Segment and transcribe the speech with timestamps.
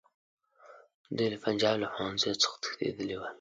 [1.15, 3.29] دوی له پنجاب له پوهنځیو څخه تښتېدلي ول.